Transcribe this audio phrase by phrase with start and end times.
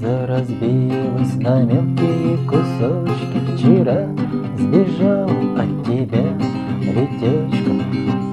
[0.00, 3.38] роза разбилась на мелкие кусочки.
[3.54, 4.08] Вчера
[4.56, 6.38] сбежал от тебя
[6.80, 7.72] Витечка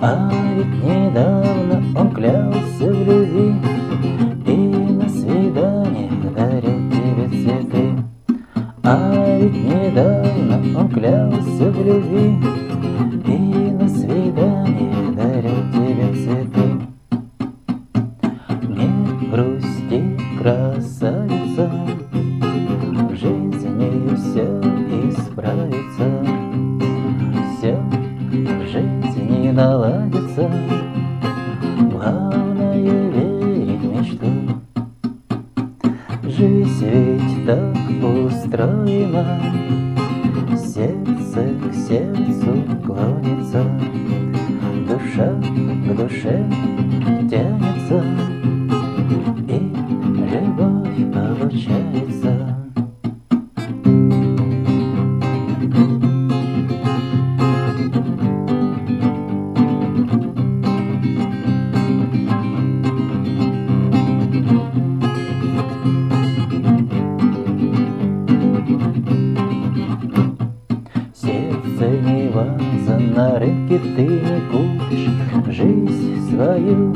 [0.01, 3.55] А ведь недавно он клялся в любви.
[4.45, 7.85] И на свидание дарил тебе цветы.
[8.83, 12.37] А ведь недавно он клялся в любви.
[13.25, 16.65] И на свидание дарил тебе цветы.
[18.69, 21.26] Не грусти, красавица
[24.37, 24.45] все
[25.09, 26.05] исправится
[27.57, 30.51] Все в жизни наладится.
[31.91, 34.27] Главное верить в мечту.
[36.23, 39.41] Жизнь ведь так устроена.
[40.55, 43.63] Сердце к сердцу клонится.
[44.87, 46.45] Душа к душе
[47.27, 48.03] тянется
[73.17, 75.55] на рынке ты не купишь.
[75.55, 76.93] Жизнь свою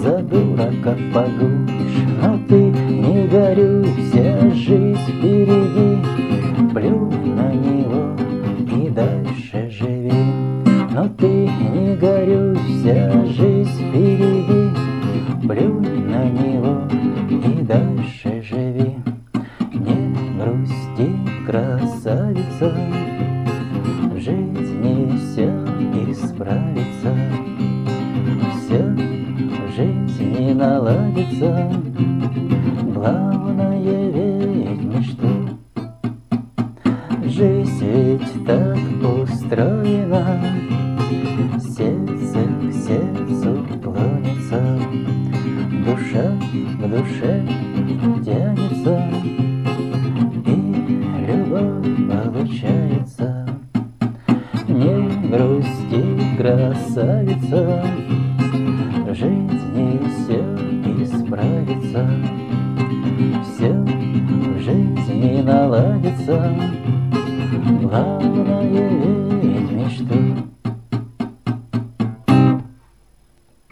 [0.00, 1.98] за дурака погубишь.
[2.22, 5.98] Но ты не горюй, вся жизнь впереди.
[6.72, 8.16] Плюнь на него
[8.58, 10.12] и дальше живи.
[10.92, 14.70] Но ты не горюй, вся жизнь впереди.
[15.48, 16.82] Плюнь на него
[17.30, 18.94] и дальше живи.
[19.72, 21.10] Не грусти,
[21.44, 22.72] красавица
[26.34, 27.14] исправится,
[28.56, 31.70] все в жизни наладится.
[32.92, 35.28] Главное верить в мечту.
[37.24, 38.78] Жизнь ведь так
[39.22, 40.24] устроена,
[41.60, 44.60] сердце к сердцу клонится,
[45.84, 46.26] душа
[46.78, 47.32] к душе
[48.24, 48.94] тянется,
[50.46, 50.48] и
[51.26, 53.46] любовь получается.
[54.66, 55.83] Не грусти,
[56.44, 57.82] красавица,
[59.06, 60.40] В жизни все
[61.02, 62.06] исправится,
[63.44, 66.54] Все в жизни наладится,
[67.80, 69.24] Главное